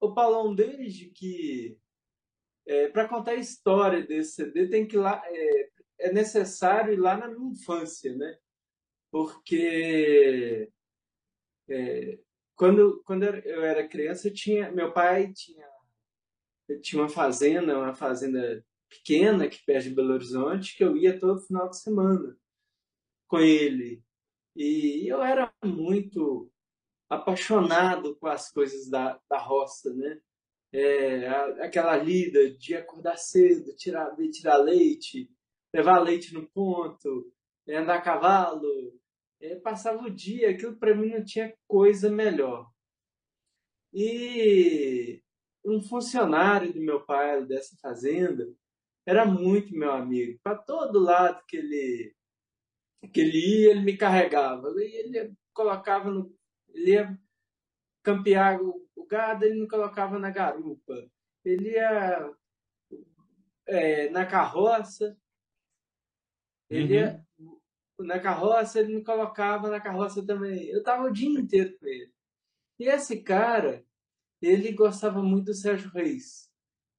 o 0.00 0.14
Paulão, 0.14 0.54
desde 0.54 1.10
que 1.10 1.78
é, 2.66 2.88
para 2.88 3.08
contar 3.08 3.32
a 3.32 3.36
história 3.36 4.06
desse 4.06 4.32
CD 4.32 4.68
tem 4.68 4.86
que 4.86 4.96
lá 4.96 5.22
é, 5.26 5.70
é 6.00 6.12
necessário 6.12 6.92
ir 6.92 6.96
lá 6.96 7.16
na 7.16 7.28
minha 7.28 7.52
infância, 7.52 8.16
né? 8.16 8.38
Porque 9.10 10.70
é, 11.68 12.18
quando 12.56 13.02
quando 13.04 13.24
eu 13.24 13.64
era 13.64 13.88
criança, 13.88 14.28
eu 14.28 14.34
tinha 14.34 14.70
meu 14.72 14.92
pai 14.92 15.32
tinha 15.32 15.68
tinha 16.82 17.02
uma 17.02 17.08
fazenda, 17.08 17.76
uma 17.78 17.94
fazenda 17.94 18.64
pequena 18.88 19.44
aqui 19.44 19.62
perto 19.64 19.84
de 19.88 19.94
Belo 19.94 20.12
Horizonte, 20.14 20.76
que 20.76 20.84
eu 20.84 20.96
ia 20.96 21.18
todo 21.18 21.40
final 21.40 21.68
de 21.68 21.78
semana 21.80 22.36
com 23.26 23.38
ele. 23.38 24.02
E 24.56 25.06
eu 25.08 25.22
era 25.22 25.52
muito 25.64 26.50
apaixonado 27.10 28.14
com 28.16 28.28
as 28.28 28.52
coisas 28.52 28.88
da, 28.88 29.20
da 29.28 29.38
roça, 29.38 29.92
né? 29.92 30.20
É, 30.72 31.26
aquela 31.64 31.96
lida 31.96 32.48
de 32.52 32.76
acordar 32.76 33.16
cedo, 33.16 33.74
tirar, 33.74 34.14
tirar 34.30 34.56
leite, 34.58 35.28
levar 35.74 35.98
leite 35.98 36.32
no 36.32 36.48
ponto, 36.48 37.32
andar 37.68 37.96
a 37.96 38.00
cavalo. 38.00 38.98
É, 39.40 39.56
passava 39.56 40.04
o 40.04 40.10
dia, 40.10 40.50
aquilo 40.50 40.76
para 40.76 40.94
mim 40.94 41.10
não 41.10 41.24
tinha 41.24 41.52
coisa 41.66 42.08
melhor. 42.08 42.70
E 43.92 45.20
um 45.64 45.82
funcionário 45.82 46.72
do 46.72 46.80
meu 46.80 47.04
pai 47.04 47.44
dessa 47.44 47.76
fazenda 47.82 48.46
era 49.04 49.24
muito 49.24 49.74
meu 49.74 49.90
amigo. 49.90 50.38
Para 50.44 50.56
todo 50.56 51.00
lado 51.00 51.42
que 51.48 51.56
ele 51.56 52.14
que 53.12 53.20
ele 53.20 53.38
ia, 53.38 53.70
ele 53.70 53.80
me 53.80 53.96
carregava. 53.96 54.68
Ele 54.76 55.34
colocava 55.52 56.10
no 56.10 56.32
ele 56.74 56.92
ia 56.92 57.18
campear 58.02 58.60
o, 58.60 58.88
o 58.96 59.06
gado, 59.06 59.44
ele 59.44 59.60
me 59.60 59.68
colocava 59.68 60.18
na 60.18 60.30
garupa. 60.30 60.94
Ele 61.44 61.70
ia 61.70 62.32
é, 63.66 64.10
na 64.10 64.26
carroça, 64.26 65.16
ele 66.68 66.94
uhum. 66.94 67.00
ia 67.00 67.26
na 67.98 68.18
carroça, 68.18 68.80
ele 68.80 68.94
me 68.94 69.04
colocava 69.04 69.68
na 69.68 69.80
carroça 69.80 70.24
também. 70.24 70.66
Eu 70.68 70.82
tava 70.82 71.04
o 71.04 71.12
dia 71.12 71.28
inteiro 71.28 71.78
com 71.78 71.86
ele. 71.86 72.12
E 72.78 72.84
esse 72.88 73.22
cara, 73.22 73.84
ele 74.40 74.72
gostava 74.72 75.22
muito 75.22 75.46
do 75.46 75.54
Sérgio 75.54 75.90
Reis. 75.90 76.50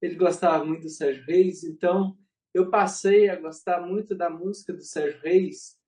Ele 0.00 0.14
gostava 0.14 0.64
muito 0.64 0.82
do 0.82 0.88
Sérgio 0.88 1.24
Reis, 1.24 1.64
então 1.64 2.16
eu 2.54 2.70
passei 2.70 3.28
a 3.28 3.36
gostar 3.36 3.80
muito 3.80 4.14
da 4.14 4.30
música 4.30 4.72
do 4.72 4.82
Sérgio 4.82 5.20
Reis, 5.20 5.78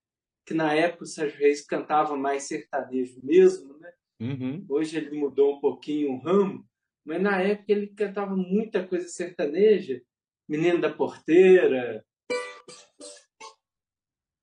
que 0.48 0.54
na 0.54 0.72
época 0.72 1.04
o 1.04 1.06
Sérgio 1.06 1.38
Reis 1.38 1.60
cantava 1.60 2.16
mais 2.16 2.44
sertanejo 2.44 3.20
mesmo, 3.22 3.77
né? 3.77 3.92
Uhum. 4.18 4.64
Hoje 4.66 4.96
ele 4.96 5.14
mudou 5.14 5.56
um 5.56 5.60
pouquinho 5.60 6.12
o 6.12 6.18
ramo, 6.18 6.66
mas 7.04 7.20
na 7.20 7.38
época 7.42 7.70
ele 7.70 7.88
cantava 7.88 8.34
muita 8.34 8.86
coisa 8.86 9.06
sertaneja, 9.08 10.00
Menino 10.48 10.80
da 10.80 10.91
Porteira. 10.91 12.02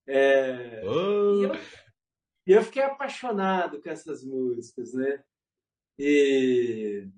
É... 0.08 0.84
Oh. 0.86 1.42
E, 1.42 1.44
eu, 1.44 1.52
e 2.46 2.52
eu 2.52 2.62
fiquei 2.62 2.84
apaixonado 2.84 3.82
com 3.82 3.90
essas 3.90 4.24
músicas, 4.24 4.94
né? 4.94 5.24
E 5.98 7.10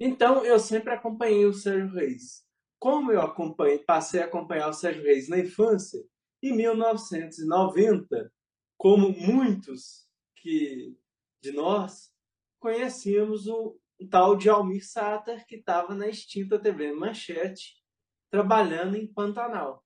então 0.00 0.42
eu 0.46 0.58
sempre 0.58 0.94
acompanhei 0.94 1.44
o 1.44 1.52
Sérgio 1.52 1.92
Reis. 1.92 2.42
Como 2.78 3.12
eu 3.12 3.20
acompanhei, 3.20 3.80
passei 3.80 4.22
a 4.22 4.24
acompanhar 4.24 4.70
o 4.70 4.72
Sérgio 4.72 5.02
Reis 5.02 5.28
na 5.28 5.38
infância, 5.38 6.02
em 6.48 6.56
1990, 6.56 8.32
como 8.76 9.10
muitos 9.10 10.06
que 10.36 10.96
de 11.40 11.52
nós 11.52 12.12
conhecíamos 12.58 13.46
o, 13.46 13.78
o 14.00 14.08
tal 14.08 14.36
de 14.36 14.48
Almir 14.48 14.86
Sater, 14.86 15.46
que 15.46 15.56
estava 15.56 15.94
na 15.94 16.08
extinta 16.08 16.58
TV 16.58 16.92
Manchete, 16.92 17.82
trabalhando 18.30 18.96
em 18.96 19.06
Pantanal. 19.06 19.84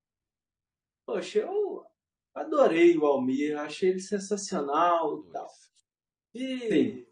Poxa, 1.07 1.41
eu 1.41 1.85
adorei 2.35 2.97
o 2.97 3.07
Almir, 3.07 3.59
achei 3.59 3.91
ele 3.91 4.01
sensacional 4.01 5.21
e 5.21 5.33
tal. 5.33 5.49
E 6.35 7.07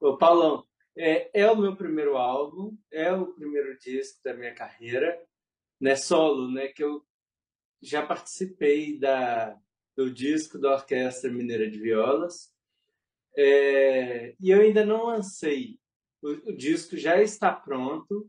o 0.00 0.16
Paulão, 0.16 0.64
é, 0.96 1.42
é 1.42 1.50
o 1.50 1.56
meu 1.56 1.76
primeiro 1.76 2.16
álbum, 2.16 2.76
é 2.90 3.12
o 3.12 3.32
primeiro 3.32 3.78
disco 3.78 4.20
da 4.24 4.34
minha 4.34 4.54
carreira, 4.54 5.20
né, 5.80 5.94
solo, 5.94 6.50
né, 6.50 6.68
que 6.68 6.82
eu 6.82 7.04
já 7.80 8.04
participei 8.04 8.98
da, 8.98 9.56
do 9.96 10.10
disco 10.12 10.58
da 10.58 10.74
Orquestra 10.74 11.30
Mineira 11.30 11.70
de 11.70 11.78
Violas, 11.78 12.52
é, 13.36 14.34
e 14.40 14.50
eu 14.50 14.60
ainda 14.60 14.84
não 14.84 15.06
lancei. 15.06 15.78
O, 16.20 16.50
o 16.50 16.56
disco 16.56 16.96
já 16.96 17.22
está 17.22 17.52
pronto, 17.52 18.28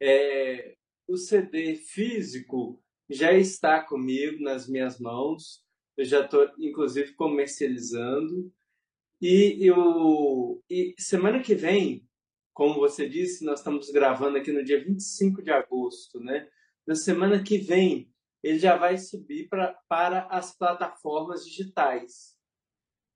é, 0.00 0.76
o 1.08 1.16
CD 1.16 1.76
físico 1.76 2.82
já 3.08 3.32
está 3.32 3.82
comigo, 3.82 4.42
nas 4.42 4.68
minhas 4.68 4.98
mãos, 4.98 5.64
eu 5.96 6.04
já 6.04 6.24
estou, 6.24 6.50
inclusive, 6.58 7.14
comercializando, 7.14 8.52
e, 9.20 9.58
eu, 9.64 10.62
e 10.68 10.94
semana 10.98 11.40
que 11.40 11.54
vem, 11.54 12.04
como 12.52 12.74
você 12.74 13.08
disse, 13.08 13.44
nós 13.44 13.60
estamos 13.60 13.90
gravando 13.90 14.36
aqui 14.36 14.52
no 14.52 14.64
dia 14.64 14.82
25 14.82 15.42
de 15.42 15.50
agosto, 15.50 16.18
né? 16.20 16.48
Na 16.86 16.94
semana 16.94 17.42
que 17.42 17.58
vem, 17.58 18.11
ele 18.42 18.58
já 18.58 18.76
vai 18.76 18.98
subir 18.98 19.48
pra, 19.48 19.78
para 19.88 20.26
as 20.26 20.56
plataformas 20.56 21.44
digitais. 21.44 22.36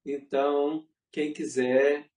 Então, 0.04 0.87
quem 1.10 1.32
quiser, 1.32 2.09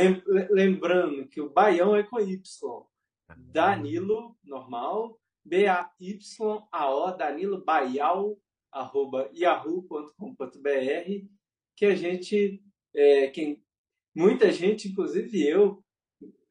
Lembrando 0.50 1.28
que 1.28 1.40
o 1.40 1.50
Baião 1.50 1.94
é 1.94 2.02
com 2.02 2.18
Y. 2.18 2.40
Danilo, 3.36 4.36
normal, 4.44 5.18
B-A-Y-A-O, 5.44 7.12
Danilo 7.16 7.64
Baial, 7.64 8.38
arroba 8.72 9.30
yahoo.com.br, 9.34 11.26
que 11.76 11.86
a 11.86 11.94
gente, 11.94 12.62
é, 12.94 13.28
quem, 13.28 13.62
muita 14.14 14.52
gente, 14.52 14.88
inclusive 14.88 15.46
eu, 15.46 15.82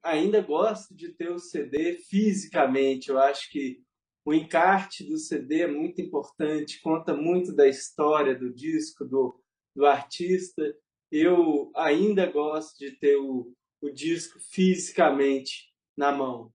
ainda 0.03 0.41
gosto 0.41 0.95
de 0.95 1.09
ter 1.09 1.29
o 1.29 1.40
CD 1.40 1.97
fisicamente. 2.09 3.09
Eu 3.09 3.19
acho 3.19 3.50
que 3.51 3.81
o 4.25 4.34
encarte 4.34 5.03
do 5.07 5.17
CD 5.17 5.61
é 5.61 5.67
muito 5.67 6.01
importante, 6.01 6.81
conta 6.81 7.16
muito 7.16 7.53
da 7.56 7.67
história 7.67 8.38
do 8.38 8.53
disco, 8.53 9.06
do, 9.06 9.40
do 9.75 9.85
artista. 9.85 10.63
Eu 11.11 11.72
ainda 11.75 12.25
gosto 12.25 12.78
de 12.78 12.97
ter 13.00 13.17
o, 13.17 13.51
o 13.81 13.90
disco 13.90 14.40
fisicamente 14.51 15.69
na 15.97 16.11
mão. 16.11 16.51